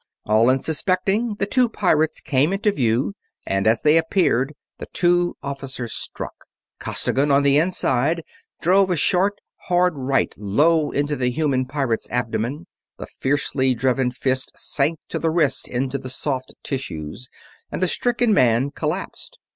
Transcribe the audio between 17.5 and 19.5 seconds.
and the stricken man collapsed.